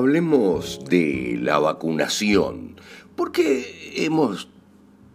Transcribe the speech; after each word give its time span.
Hablemos 0.00 0.86
de 0.88 1.38
la 1.42 1.58
vacunación, 1.58 2.76
porque 3.16 3.92
hemos 3.96 4.48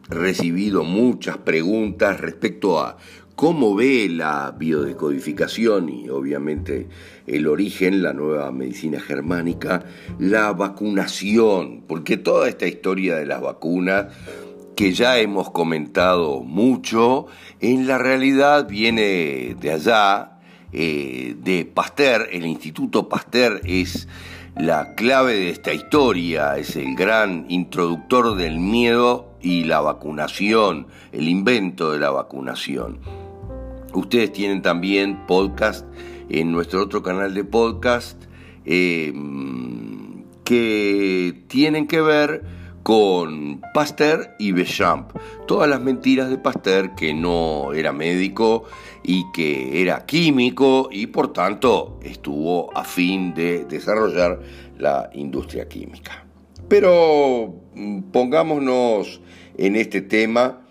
recibido 0.09 0.83
muchas 0.83 1.39
preguntas 1.39 2.19
respecto 2.19 2.79
a 2.79 2.97
cómo 3.35 3.73
ve 3.73 4.07
la 4.11 4.55
biodecodificación 4.55 5.89
y 5.89 6.09
obviamente 6.09 6.87
el 7.25 7.47
origen, 7.47 8.03
la 8.03 8.13
nueva 8.13 8.51
medicina 8.51 8.99
germánica, 8.99 9.85
la 10.19 10.53
vacunación, 10.53 11.81
porque 11.87 12.17
toda 12.17 12.47
esta 12.47 12.67
historia 12.67 13.15
de 13.15 13.25
las 13.25 13.41
vacunas 13.41 14.13
que 14.75 14.93
ya 14.93 15.17
hemos 15.17 15.49
comentado 15.49 16.41
mucho, 16.41 17.25
en 17.59 17.87
la 17.87 17.97
realidad 17.97 18.67
viene 18.69 19.55
de 19.59 19.71
allá, 19.71 20.37
eh, 20.77 21.35
de 21.41 21.65
Pasteur, 21.65 22.27
el 22.31 22.45
Instituto 22.45 23.09
Pasteur 23.09 23.61
es 23.63 24.07
la 24.55 24.95
clave 24.95 25.33
de 25.33 25.49
esta 25.49 25.73
historia 25.73 26.57
es 26.57 26.77
el 26.77 26.95
gran 26.95 27.45
introductor 27.49 28.35
del 28.35 28.59
miedo 28.59 29.33
y 29.41 29.65
la 29.65 29.81
vacunación, 29.81 30.87
el 31.11 31.27
invento 31.27 31.91
de 31.91 31.99
la 31.99 32.09
vacunación. 32.09 32.99
Ustedes 33.93 34.31
tienen 34.31 34.61
también 34.61 35.25
podcast 35.27 35.85
en 36.29 36.51
nuestro 36.51 36.81
otro 36.83 37.03
canal 37.03 37.33
de 37.33 37.43
podcast 37.43 38.23
em, 38.63 40.23
que 40.45 41.43
tienen 41.47 41.87
que 41.87 41.99
ver 41.99 42.43
con 42.85 43.61
Pasteur 43.73 44.35
y 44.37 44.51
Bechamp. 44.51 45.09
Todas 45.47 45.67
las 45.67 45.81
mentiras 45.81 46.29
de 46.29 46.37
Pasteur 46.37 46.93
que 46.93 47.15
no 47.15 47.73
era 47.73 47.91
médico 47.91 48.65
y 49.01 49.25
que 49.33 49.81
era 49.81 50.05
químico 50.05 50.89
y 50.91 51.07
por 51.07 51.33
tanto 51.33 51.99
estuvo 52.03 52.69
a 52.77 52.83
fin 52.83 53.33
de 53.33 53.65
desarrollar 53.65 54.39
la 54.77 55.09
industria 55.15 55.67
química. 55.67 56.27
Pero 56.67 57.55
mm, 57.73 58.11
pongámonos 58.11 59.19
en 59.57 59.77
este 59.77 60.01
tema 60.01 60.61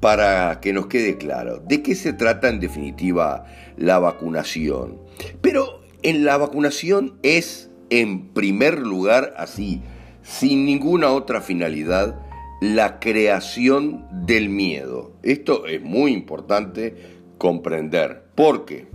para 0.00 0.60
que 0.60 0.72
nos 0.72 0.86
quede 0.86 1.18
claro 1.18 1.58
de 1.58 1.82
qué 1.82 1.94
se 1.94 2.14
trata 2.14 2.48
en 2.48 2.60
definitiva 2.60 3.44
la 3.76 3.98
vacunación. 3.98 5.02
Pero 5.42 5.82
en 6.02 6.24
la 6.24 6.38
vacunación 6.38 7.18
es 7.22 7.68
en 7.90 8.28
primer 8.32 8.78
lugar 8.78 9.34
así, 9.36 9.82
sin 10.28 10.66
ninguna 10.66 11.10
otra 11.10 11.40
finalidad, 11.40 12.20
la 12.60 13.00
creación 13.00 14.04
del 14.26 14.50
miedo. 14.50 15.12
Esto 15.22 15.66
es 15.66 15.82
muy 15.82 16.12
importante 16.12 16.94
comprender. 17.38 18.24
porque 18.34 18.86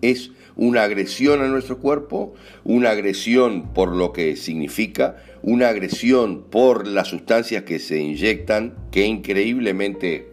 Es 0.00 0.30
una 0.56 0.84
agresión 0.84 1.42
a 1.42 1.48
nuestro 1.48 1.78
cuerpo, 1.78 2.34
una 2.64 2.90
agresión 2.90 3.72
por 3.74 3.94
lo 3.94 4.12
que 4.12 4.36
significa, 4.36 5.22
una 5.42 5.68
agresión 5.68 6.44
por 6.50 6.86
las 6.86 7.08
sustancias 7.08 7.64
que 7.64 7.78
se 7.78 8.00
inyectan, 8.00 8.74
que 8.90 9.04
increíblemente, 9.04 10.32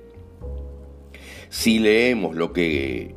si 1.50 1.80
leemos 1.80 2.36
lo 2.36 2.54
que 2.54 3.16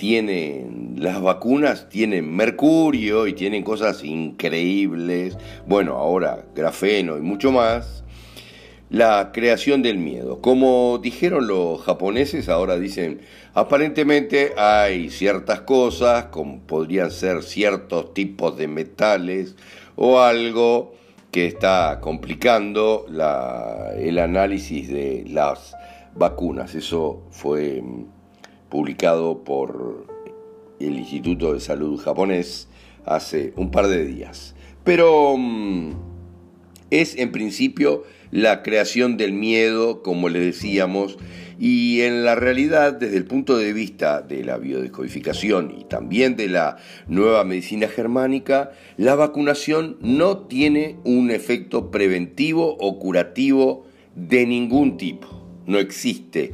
tienen 0.00 0.94
las 0.96 1.20
vacunas, 1.20 1.90
tienen 1.90 2.34
mercurio 2.34 3.26
y 3.26 3.34
tienen 3.34 3.62
cosas 3.62 4.02
increíbles, 4.02 5.36
bueno, 5.66 5.96
ahora 5.96 6.46
grafeno 6.54 7.18
y 7.18 7.20
mucho 7.20 7.52
más, 7.52 8.02
la 8.88 9.30
creación 9.30 9.82
del 9.82 9.98
miedo. 9.98 10.40
Como 10.40 10.98
dijeron 11.02 11.46
los 11.46 11.82
japoneses, 11.82 12.48
ahora 12.48 12.78
dicen, 12.78 13.20
aparentemente 13.52 14.54
hay 14.56 15.10
ciertas 15.10 15.60
cosas, 15.60 16.24
como 16.30 16.60
podrían 16.60 17.10
ser 17.10 17.42
ciertos 17.42 18.14
tipos 18.14 18.56
de 18.56 18.68
metales 18.68 19.54
o 19.96 20.20
algo 20.20 20.94
que 21.30 21.44
está 21.44 21.98
complicando 22.00 23.04
el 23.98 24.18
análisis 24.18 24.88
de 24.88 25.26
las 25.28 25.76
vacunas. 26.14 26.74
Eso 26.74 27.26
fue 27.30 27.82
mm, 27.82 28.19
publicado 28.70 29.44
por 29.44 30.06
el 30.78 30.98
Instituto 30.98 31.52
de 31.52 31.60
Salud 31.60 32.00
japonés 32.00 32.68
hace 33.04 33.52
un 33.56 33.70
par 33.70 33.88
de 33.88 34.06
días. 34.06 34.54
Pero 34.84 35.36
mm, 35.36 35.92
es 36.90 37.16
en 37.16 37.32
principio 37.32 38.04
la 38.30 38.62
creación 38.62 39.16
del 39.16 39.32
miedo, 39.32 40.02
como 40.02 40.28
le 40.28 40.40
decíamos, 40.40 41.18
y 41.58 42.00
en 42.00 42.24
la 42.24 42.36
realidad, 42.36 42.94
desde 42.94 43.18
el 43.18 43.26
punto 43.26 43.58
de 43.58 43.74
vista 43.74 44.22
de 44.22 44.42
la 44.44 44.56
biodescodificación 44.56 45.76
y 45.78 45.84
también 45.84 46.34
de 46.36 46.48
la 46.48 46.78
nueva 47.06 47.44
medicina 47.44 47.86
germánica, 47.86 48.70
la 48.96 49.14
vacunación 49.14 49.98
no 50.00 50.38
tiene 50.38 50.96
un 51.04 51.30
efecto 51.30 51.90
preventivo 51.90 52.78
o 52.80 52.98
curativo 52.98 53.84
de 54.14 54.46
ningún 54.46 54.96
tipo. 54.96 55.28
No 55.66 55.78
existe 55.78 56.52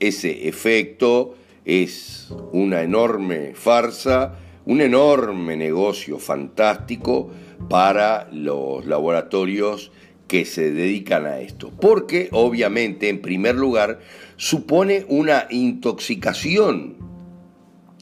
ese 0.00 0.48
efecto, 0.48 1.34
es 1.68 2.28
una 2.52 2.82
enorme 2.82 3.52
farsa, 3.54 4.36
un 4.64 4.80
enorme 4.80 5.54
negocio 5.54 6.18
fantástico 6.18 7.30
para 7.68 8.26
los 8.32 8.86
laboratorios 8.86 9.92
que 10.26 10.46
se 10.46 10.72
dedican 10.72 11.26
a 11.26 11.40
esto. 11.40 11.70
Porque 11.78 12.30
obviamente, 12.32 13.10
en 13.10 13.20
primer 13.20 13.54
lugar, 13.54 14.00
supone 14.36 15.04
una 15.08 15.46
intoxicación 15.50 16.96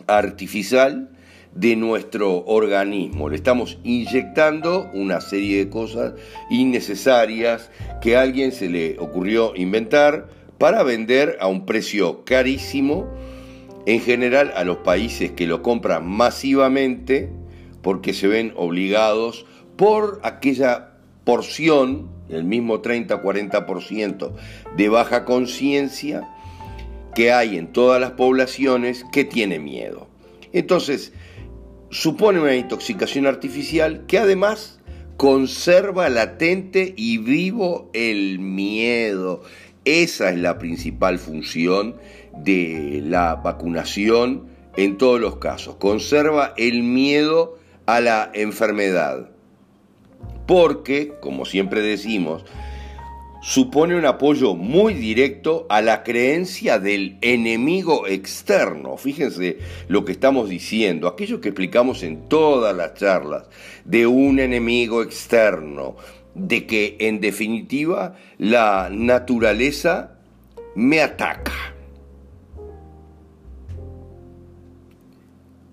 artificial 0.06 1.10
de 1.52 1.74
nuestro 1.74 2.44
organismo. 2.44 3.28
Le 3.28 3.36
estamos 3.36 3.78
inyectando 3.82 4.90
una 4.94 5.20
serie 5.20 5.58
de 5.58 5.70
cosas 5.70 6.14
innecesarias 6.50 7.70
que 8.00 8.16
a 8.16 8.22
alguien 8.22 8.52
se 8.52 8.68
le 8.68 8.96
ocurrió 9.00 9.56
inventar 9.56 10.28
para 10.58 10.84
vender 10.84 11.36
a 11.40 11.48
un 11.48 11.66
precio 11.66 12.24
carísimo, 12.24 13.08
en 13.86 14.00
general 14.00 14.52
a 14.56 14.64
los 14.64 14.78
países 14.78 15.30
que 15.30 15.46
lo 15.46 15.62
compran 15.62 16.06
masivamente, 16.06 17.30
porque 17.82 18.12
se 18.12 18.26
ven 18.26 18.52
obligados 18.56 19.46
por 19.76 20.20
aquella 20.24 20.90
porción, 21.24 22.08
el 22.28 22.44
mismo 22.44 22.82
30-40% 22.82 24.32
de 24.76 24.88
baja 24.88 25.24
conciencia 25.24 26.28
que 27.14 27.32
hay 27.32 27.56
en 27.56 27.72
todas 27.72 28.00
las 28.00 28.12
poblaciones 28.12 29.04
que 29.12 29.24
tiene 29.24 29.58
miedo. 29.58 30.08
Entonces, 30.52 31.12
supone 31.90 32.40
una 32.40 32.56
intoxicación 32.56 33.26
artificial 33.26 34.04
que 34.06 34.18
además 34.18 34.80
conserva 35.16 36.08
latente 36.08 36.92
y 36.96 37.18
vivo 37.18 37.90
el 37.94 38.38
miedo. 38.38 39.42
Esa 39.84 40.30
es 40.30 40.38
la 40.38 40.58
principal 40.58 41.18
función 41.18 41.96
de 42.42 43.02
la 43.04 43.36
vacunación 43.36 44.48
en 44.76 44.98
todos 44.98 45.20
los 45.20 45.36
casos. 45.36 45.76
Conserva 45.76 46.54
el 46.56 46.82
miedo 46.82 47.58
a 47.86 48.00
la 48.00 48.30
enfermedad. 48.34 49.30
Porque, 50.46 51.14
como 51.20 51.44
siempre 51.44 51.80
decimos, 51.82 52.44
supone 53.42 53.96
un 53.96 54.04
apoyo 54.06 54.54
muy 54.54 54.94
directo 54.94 55.66
a 55.68 55.80
la 55.80 56.02
creencia 56.02 56.78
del 56.78 57.16
enemigo 57.20 58.06
externo. 58.06 58.96
Fíjense 58.96 59.58
lo 59.88 60.04
que 60.04 60.12
estamos 60.12 60.48
diciendo, 60.48 61.08
aquello 61.08 61.40
que 61.40 61.48
explicamos 61.48 62.02
en 62.02 62.28
todas 62.28 62.76
las 62.76 62.94
charlas, 62.94 63.48
de 63.84 64.06
un 64.06 64.40
enemigo 64.40 65.02
externo, 65.02 65.96
de 66.34 66.66
que 66.66 66.96
en 67.00 67.20
definitiva 67.20 68.16
la 68.38 68.88
naturaleza 68.92 70.18
me 70.74 71.00
ataca. 71.00 71.75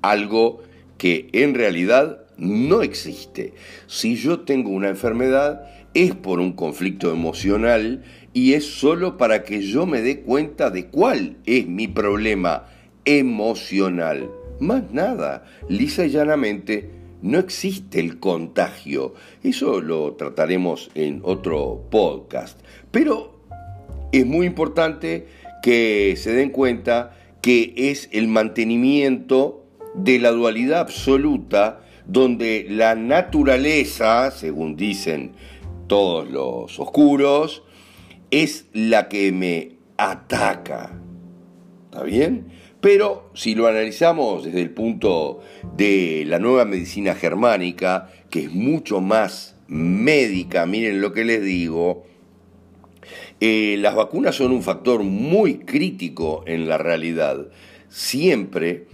Algo 0.04 0.62
que 1.00 1.30
en 1.34 1.56
realidad 1.56 2.20
no 2.38 2.84
existe. 2.84 3.54
Si 3.88 4.16
yo 4.16 4.42
tengo 4.42 4.70
una 4.70 4.90
enfermedad 4.90 5.64
es 5.94 6.16
por 6.16 6.40
un 6.40 6.54
conflicto 6.54 7.12
emocional 7.12 8.04
y 8.34 8.54
es 8.54 8.66
solo 8.66 9.18
para 9.18 9.44
que 9.44 9.62
yo 9.62 9.86
me 9.86 10.02
dé 10.02 10.22
cuenta 10.22 10.70
de 10.70 10.88
cuál 10.88 11.38
es 11.46 11.68
mi 11.68 11.88
problema 11.88 12.68
emocional. 13.06 14.30
Más 14.60 14.92
nada, 14.92 15.46
lisa 15.68 16.06
y 16.06 16.10
llanamente, 16.10 16.90
no 17.22 17.40
existe 17.40 18.00
el 18.00 18.20
contagio. 18.20 19.14
Eso 19.44 19.82
lo 19.82 20.14
trataremos 20.14 20.90
en 20.96 21.22
otro 21.24 21.88
podcast. 21.90 22.60
Pero 22.92 23.40
es 24.12 24.26
muy 24.26 24.46
importante 24.46 25.28
que 25.62 26.16
se 26.18 26.34
den 26.34 26.50
cuenta 26.50 27.18
que 27.42 27.74
es 27.76 28.10
el 28.12 28.28
mantenimiento 28.28 29.63
de 29.96 30.20
la 30.20 30.32
dualidad 30.32 30.82
absoluta 30.82 31.82
donde 32.06 32.66
la 32.70 32.96
naturaleza, 32.96 34.32
según 34.32 34.76
dicen 34.76 35.34
todos 35.88 36.30
los 36.30 36.80
oscuros, 36.80 37.64
es 38.32 38.66
la 38.74 39.08
que 39.10 39.32
me 39.32 39.78
ataca. 39.98 41.00
¿Está 41.86 42.04
bien? 42.04 42.48
Pero 42.82 43.30
si 43.34 43.56
lo 43.56 43.68
analizamos 43.68 44.44
desde 44.44 44.62
el 44.62 44.72
punto 44.72 45.40
de 45.78 46.26
la 46.28 46.40
nueva 46.40 46.66
medicina 46.66 47.16
germánica, 47.16 48.10
que 48.30 48.46
es 48.46 48.52
mucho 48.52 49.00
más 49.00 49.56
médica, 49.68 50.66
miren 50.66 51.00
lo 51.00 51.14
que 51.14 51.24
les 51.24 51.42
digo, 51.42 52.04
eh, 53.40 53.78
las 53.80 53.96
vacunas 53.96 54.36
son 54.36 54.52
un 54.52 54.64
factor 54.64 55.04
muy 55.04 55.60
crítico 55.60 56.44
en 56.46 56.68
la 56.68 56.78
realidad. 56.78 57.48
Siempre 57.88 58.88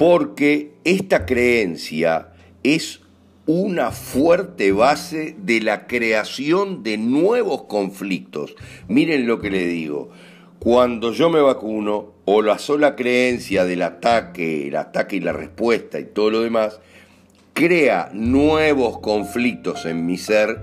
porque 0.00 0.72
esta 0.84 1.26
creencia 1.26 2.28
es 2.62 3.02
una 3.44 3.90
fuerte 3.90 4.72
base 4.72 5.36
de 5.36 5.60
la 5.60 5.86
creación 5.86 6.82
de 6.82 6.96
nuevos 6.96 7.64
conflictos. 7.64 8.54
Miren 8.88 9.26
lo 9.26 9.42
que 9.42 9.50
le 9.50 9.66
digo. 9.66 10.08
Cuando 10.58 11.12
yo 11.12 11.28
me 11.28 11.42
vacuno, 11.42 12.14
o 12.24 12.40
la 12.40 12.58
sola 12.58 12.96
creencia 12.96 13.66
del 13.66 13.82
ataque, 13.82 14.68
el 14.68 14.76
ataque 14.76 15.16
y 15.16 15.20
la 15.20 15.34
respuesta 15.34 16.00
y 16.00 16.04
todo 16.04 16.30
lo 16.30 16.40
demás, 16.40 16.80
crea 17.52 18.08
nuevos 18.14 19.00
conflictos 19.00 19.84
en 19.84 20.06
mi 20.06 20.16
ser 20.16 20.62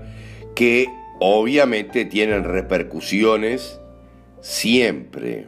que 0.56 0.88
obviamente 1.20 2.06
tienen 2.06 2.42
repercusiones 2.42 3.78
siempre. 4.40 5.46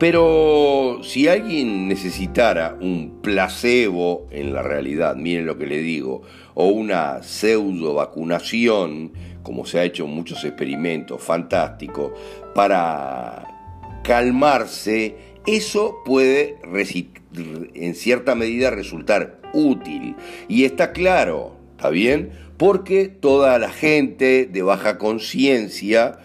Pero 0.00 1.00
si 1.02 1.28
alguien 1.28 1.86
necesitara 1.86 2.74
un 2.80 3.20
placebo 3.20 4.26
en 4.30 4.54
la 4.54 4.62
realidad, 4.62 5.14
miren 5.14 5.44
lo 5.44 5.58
que 5.58 5.66
le 5.66 5.76
digo, 5.82 6.22
o 6.54 6.68
una 6.68 7.22
pseudo 7.22 7.92
vacunación, 7.92 9.12
como 9.42 9.66
se 9.66 9.78
ha 9.78 9.84
hecho 9.84 10.06
en 10.06 10.12
muchos 10.12 10.42
experimentos 10.44 11.22
fantásticos, 11.22 12.12
para 12.54 13.46
calmarse, 14.02 15.16
eso 15.46 15.98
puede 16.06 16.56
en 17.74 17.94
cierta 17.94 18.34
medida 18.34 18.70
resultar 18.70 19.38
útil. 19.52 20.16
Y 20.48 20.64
está 20.64 20.92
claro, 20.92 21.56
¿está 21.76 21.90
bien? 21.90 22.30
Porque 22.56 23.08
toda 23.08 23.58
la 23.58 23.68
gente 23.68 24.48
de 24.50 24.62
baja 24.62 24.96
conciencia 24.96 26.20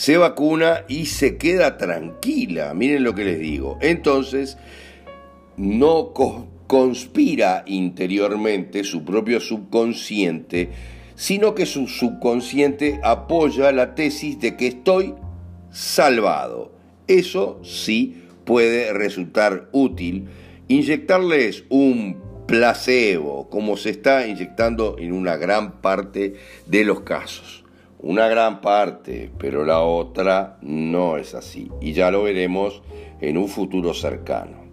se 0.00 0.16
vacuna 0.16 0.86
y 0.88 1.04
se 1.04 1.36
queda 1.36 1.76
tranquila. 1.76 2.72
Miren 2.72 3.04
lo 3.04 3.14
que 3.14 3.22
les 3.22 3.38
digo. 3.38 3.76
Entonces, 3.82 4.56
no 5.58 6.14
conspira 6.66 7.64
interiormente 7.66 8.82
su 8.82 9.04
propio 9.04 9.40
subconsciente, 9.40 10.70
sino 11.16 11.54
que 11.54 11.66
su 11.66 11.86
subconsciente 11.86 12.98
apoya 13.02 13.72
la 13.72 13.94
tesis 13.94 14.40
de 14.40 14.56
que 14.56 14.68
estoy 14.68 15.12
salvado. 15.70 16.72
Eso 17.06 17.60
sí 17.62 18.22
puede 18.46 18.94
resultar 18.94 19.68
útil. 19.72 20.28
Inyectarles 20.68 21.64
un 21.68 22.16
placebo, 22.46 23.50
como 23.50 23.76
se 23.76 23.90
está 23.90 24.26
inyectando 24.26 24.96
en 24.98 25.12
una 25.12 25.36
gran 25.36 25.82
parte 25.82 26.36
de 26.64 26.84
los 26.86 27.02
casos. 27.02 27.59
Una 28.02 28.28
gran 28.28 28.62
parte, 28.62 29.30
pero 29.38 29.64
la 29.64 29.80
otra 29.80 30.56
no 30.62 31.18
es 31.18 31.34
así. 31.34 31.70
Y 31.82 31.92
ya 31.92 32.10
lo 32.10 32.22
veremos 32.22 32.82
en 33.20 33.36
un 33.36 33.48
futuro 33.48 33.92
cercano. 33.92 34.64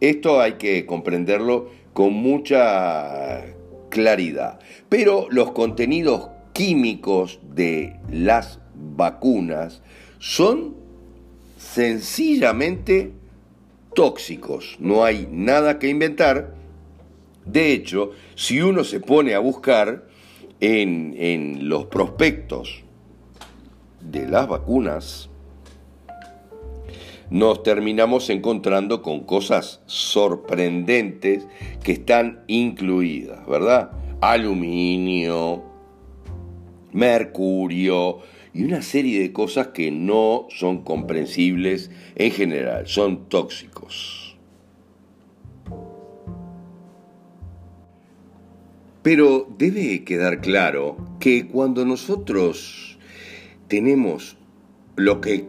Esto 0.00 0.40
hay 0.40 0.54
que 0.54 0.84
comprenderlo 0.84 1.70
con 1.92 2.14
mucha 2.14 3.44
claridad. 3.90 4.58
Pero 4.88 5.28
los 5.30 5.52
contenidos 5.52 6.30
químicos 6.52 7.38
de 7.54 8.00
las 8.10 8.58
vacunas 8.74 9.80
son 10.18 10.74
sencillamente 11.58 13.12
tóxicos. 13.94 14.76
No 14.80 15.04
hay 15.04 15.28
nada 15.30 15.78
que 15.78 15.88
inventar. 15.88 16.54
De 17.44 17.72
hecho, 17.72 18.10
si 18.34 18.60
uno 18.60 18.82
se 18.82 18.98
pone 18.98 19.34
a 19.34 19.38
buscar, 19.38 20.07
en, 20.60 21.68
los 21.68 21.86
prospectos 21.86 22.82
de 24.00 24.26
las 24.26 24.48
vacunas, 24.48 25.30
nos 27.30 27.62
terminamos 27.62 28.30
encontrando 28.30 29.02
con 29.02 29.24
cosas 29.24 29.82
sorprendentes 29.86 31.46
que 31.82 31.92
están 31.92 32.42
incluidas, 32.46 33.46
¿verdad? 33.46 33.90
Aluminio, 34.20 35.62
mercurio 36.92 38.20
y 38.54 38.64
una 38.64 38.80
serie 38.80 39.20
de 39.20 39.32
cosas 39.32 39.68
que 39.68 39.90
no 39.90 40.46
son 40.50 40.82
comprensibles 40.82 41.90
en 42.16 42.30
general, 42.32 42.86
son 42.86 43.28
tóxicos. 43.28 44.27
Pero 49.10 49.48
debe 49.56 50.04
quedar 50.04 50.42
claro 50.42 50.98
que 51.18 51.46
cuando 51.46 51.86
nosotros 51.86 52.98
tenemos 53.66 54.36
lo 54.96 55.22
que 55.22 55.46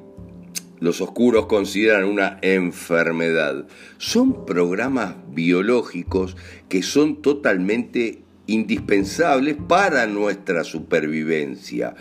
los 0.80 1.02
oscuros 1.02 1.48
consideran 1.48 2.06
una 2.06 2.40
enfermedad, 2.42 3.68
son 3.98 4.46
programas 4.46 5.16
biológicos 5.34 6.38
que 6.70 6.84
son 6.84 7.22
totalmente 7.22 8.22
indispensables 8.48 9.58
para 9.68 10.08
nuestra 10.08 10.64
supervivencia 10.64 11.96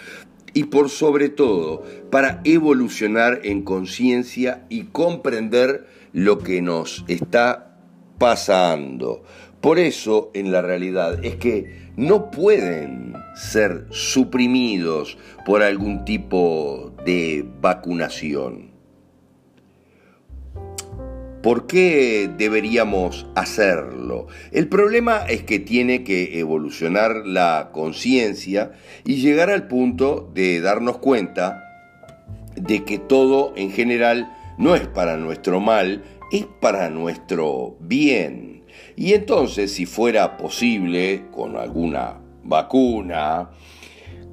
y 0.55 0.63
por 0.63 0.89
sobre 0.89 1.29
todo 1.29 1.83
para 2.13 2.41
evolucionar 2.45 3.41
en 3.43 3.63
conciencia 3.63 4.65
y 4.69 4.85
comprender 4.85 5.89
lo 6.13 6.39
que 6.39 6.63
nos 6.63 7.05
está 7.09 7.69
pasando. 8.19 9.25
Por 9.61 9.79
eso, 9.79 10.31
en 10.35 10.53
la 10.53 10.63
realidad, 10.63 11.25
es 11.25 11.37
que 11.37 11.89
no 11.97 12.31
pueden 12.31 13.15
ser 13.35 13.87
suprimidos 13.91 15.19
por 15.45 15.63
algún 15.63 16.05
tipo 16.05 16.93
de 17.05 17.45
vacunación. 17.61 18.71
¿Por 21.43 21.67
qué 21.67 22.31
deberíamos 22.37 23.27
hacerlo? 23.35 24.27
El 24.53 24.69
problema 24.69 25.25
es 25.29 25.45
que 25.45 25.59
tiene 25.59 26.05
que 26.05 26.39
evolucionar 26.39 27.27
la 27.27 27.71
conciencia 27.73 28.73
y 29.05 29.17
llegar 29.17 29.51
al 29.51 29.67
punto 29.67 30.31
de 30.35 30.61
darnos 30.61 30.99
cuenta 30.99 31.65
de 32.55 32.85
que 32.85 32.99
todo 32.99 33.53
en 33.57 33.71
general 33.71 34.33
no 34.59 34.75
es 34.75 34.87
para 34.89 35.17
nuestro 35.17 35.61
mal, 35.61 36.05
es 36.33 36.45
para 36.61 36.91
nuestro 36.91 37.77
bien. 37.81 38.65
Y 38.97 39.15
entonces, 39.15 39.73
si 39.73 39.87
fuera 39.87 40.37
posible, 40.37 41.25
con 41.33 41.57
alguna 41.57 42.19
vacuna, 42.45 43.51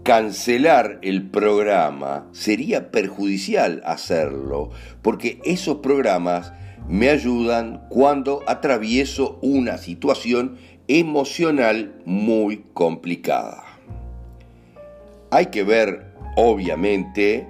cancelar 0.04 1.00
el 1.02 1.30
programa, 1.30 2.28
sería 2.32 2.92
perjudicial 2.92 3.82
hacerlo, 3.86 4.70
porque 5.02 5.40
esos 5.44 5.78
programas 5.78 6.54
me 6.88 7.10
ayudan 7.10 7.82
cuando 7.90 8.44
atravieso 8.48 9.40
una 9.42 9.78
situación 9.78 10.58
emocional 10.88 11.96
muy 12.06 12.64
complicada. 12.74 13.64
Hay 15.32 15.48
que 15.48 15.64
ver, 15.64 16.14
obviamente, 16.38 17.48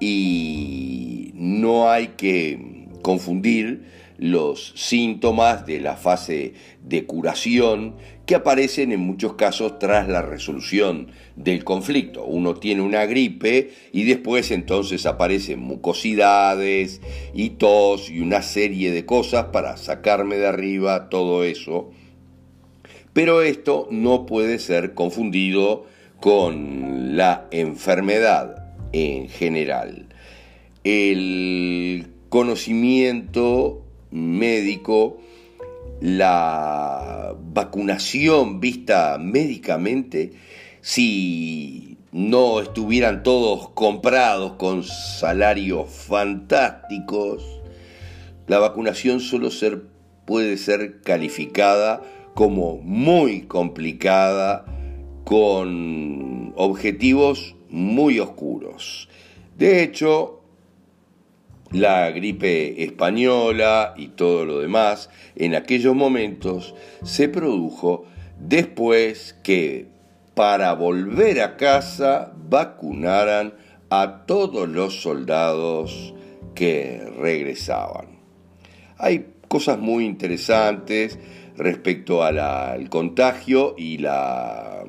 y 0.00 1.32
no 1.34 1.90
hay 1.90 2.08
que 2.08 2.88
confundir 3.02 3.84
los 4.16 4.72
síntomas 4.76 5.66
de 5.66 5.80
la 5.80 5.96
fase 5.96 6.54
de 6.82 7.04
curación 7.04 7.96
que 8.26 8.34
aparecen 8.34 8.92
en 8.92 9.00
muchos 9.00 9.34
casos 9.34 9.78
tras 9.78 10.08
la 10.08 10.22
resolución 10.22 11.08
del 11.36 11.64
conflicto. 11.64 12.24
Uno 12.24 12.54
tiene 12.54 12.82
una 12.82 13.04
gripe 13.06 13.72
y 13.92 14.04
después 14.04 14.50
entonces 14.50 15.04
aparecen 15.06 15.60
mucosidades 15.60 17.00
y 17.34 17.50
tos 17.50 18.08
y 18.10 18.20
una 18.20 18.42
serie 18.42 18.92
de 18.92 19.04
cosas 19.04 19.46
para 19.46 19.76
sacarme 19.76 20.36
de 20.36 20.46
arriba 20.46 21.08
todo 21.08 21.44
eso. 21.44 21.90
Pero 23.12 23.42
esto 23.42 23.88
no 23.90 24.26
puede 24.26 24.58
ser 24.58 24.94
confundido 24.94 25.86
con 26.20 27.16
la 27.16 27.46
enfermedad 27.50 28.74
en 28.92 29.28
general. 29.28 30.08
El 30.82 32.06
conocimiento 32.28 33.83
médico, 34.14 35.18
la 36.00 37.34
vacunación 37.52 38.60
vista 38.60 39.18
médicamente, 39.18 40.32
si 40.80 41.98
no 42.12 42.60
estuvieran 42.60 43.22
todos 43.22 43.70
comprados 43.70 44.52
con 44.52 44.84
salarios 44.84 45.90
fantásticos, 45.90 47.60
la 48.46 48.58
vacunación 48.60 49.20
solo 49.20 49.50
ser, 49.50 49.82
puede 50.24 50.56
ser 50.56 51.00
calificada 51.00 52.02
como 52.34 52.76
muy 52.76 53.42
complicada 53.42 54.64
con 55.24 56.52
objetivos 56.56 57.56
muy 57.68 58.20
oscuros. 58.20 59.08
De 59.56 59.82
hecho, 59.82 60.33
la 61.74 62.08
gripe 62.12 62.84
española 62.84 63.94
y 63.96 64.08
todo 64.08 64.44
lo 64.44 64.60
demás 64.60 65.10
en 65.34 65.56
aquellos 65.56 65.94
momentos 65.94 66.74
se 67.02 67.28
produjo 67.28 68.06
después 68.38 69.36
que 69.42 69.88
para 70.34 70.72
volver 70.74 71.40
a 71.40 71.56
casa 71.56 72.32
vacunaran 72.48 73.54
a 73.90 74.24
todos 74.26 74.68
los 74.68 75.02
soldados 75.02 76.14
que 76.54 77.02
regresaban. 77.18 78.20
Hay 78.96 79.26
cosas 79.48 79.78
muy 79.78 80.04
interesantes 80.04 81.18
respecto 81.56 82.22
al 82.22 82.88
contagio 82.88 83.74
y 83.76 83.98
la 83.98 84.84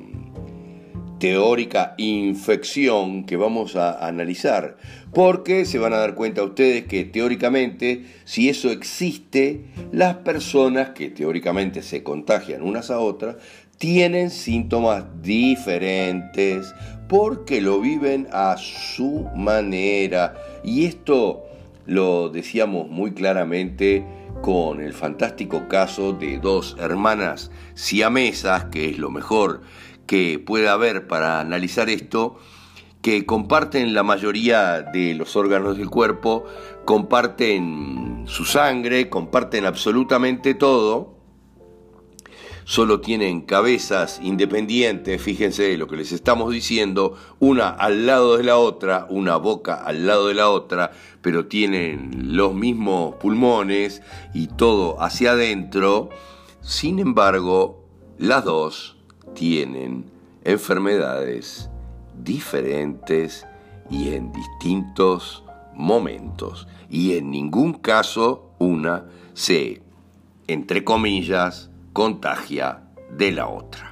teórica 1.18 1.94
infección 1.96 3.24
que 3.24 3.36
vamos 3.36 3.76
a 3.76 4.06
analizar, 4.06 4.76
porque 5.12 5.64
se 5.64 5.78
van 5.78 5.92
a 5.92 5.98
dar 5.98 6.14
cuenta 6.14 6.42
ustedes 6.42 6.84
que 6.84 7.04
teóricamente, 7.04 8.04
si 8.24 8.48
eso 8.48 8.70
existe, 8.70 9.62
las 9.92 10.16
personas 10.16 10.90
que 10.90 11.10
teóricamente 11.10 11.82
se 11.82 12.02
contagian 12.02 12.62
unas 12.62 12.90
a 12.90 12.98
otras, 12.98 13.36
tienen 13.78 14.30
síntomas 14.30 15.04
diferentes 15.22 16.74
porque 17.08 17.60
lo 17.60 17.80
viven 17.80 18.26
a 18.32 18.56
su 18.56 19.26
manera. 19.34 20.34
Y 20.64 20.86
esto 20.86 21.44
lo 21.86 22.28
decíamos 22.28 22.88
muy 22.88 23.12
claramente 23.12 24.04
con 24.42 24.80
el 24.80 24.92
fantástico 24.92 25.68
caso 25.68 26.12
de 26.12 26.38
dos 26.38 26.76
hermanas 26.78 27.50
siamesas, 27.74 28.66
que 28.66 28.90
es 28.90 28.98
lo 28.98 29.10
mejor 29.10 29.62
que 30.06 30.38
pueda 30.38 30.72
haber 30.72 31.06
para 31.06 31.40
analizar 31.40 31.90
esto, 31.90 32.38
que 33.02 33.24
comparten 33.24 33.94
la 33.94 34.02
mayoría 34.02 34.82
de 34.82 35.14
los 35.14 35.36
órganos 35.36 35.78
del 35.78 35.90
cuerpo, 35.90 36.44
comparten 36.84 38.24
su 38.26 38.44
sangre, 38.44 39.08
comparten 39.08 39.64
absolutamente 39.64 40.54
todo, 40.54 41.14
solo 42.64 43.00
tienen 43.00 43.42
cabezas 43.42 44.18
independientes, 44.20 45.22
fíjense 45.22 45.76
lo 45.76 45.86
que 45.86 45.96
les 45.96 46.10
estamos 46.10 46.52
diciendo, 46.52 47.16
una 47.38 47.68
al 47.68 48.06
lado 48.06 48.38
de 48.38 48.42
la 48.42 48.56
otra, 48.56 49.06
una 49.08 49.36
boca 49.36 49.74
al 49.74 50.04
lado 50.04 50.26
de 50.26 50.34
la 50.34 50.50
otra, 50.50 50.90
pero 51.22 51.46
tienen 51.46 52.36
los 52.36 52.54
mismos 52.54 53.14
pulmones 53.16 54.02
y 54.34 54.48
todo 54.48 55.00
hacia 55.00 55.32
adentro, 55.32 56.08
sin 56.60 56.98
embargo, 56.98 57.84
las 58.18 58.44
dos 58.44 58.95
tienen 59.36 60.10
enfermedades 60.42 61.70
diferentes 62.24 63.46
y 63.88 64.14
en 64.14 64.32
distintos 64.32 65.44
momentos. 65.74 66.66
Y 66.90 67.16
en 67.16 67.30
ningún 67.30 67.74
caso 67.74 68.50
una 68.58 69.04
se, 69.34 69.82
entre 70.48 70.82
comillas, 70.82 71.70
contagia 71.92 72.82
de 73.16 73.30
la 73.30 73.46
otra. 73.46 73.85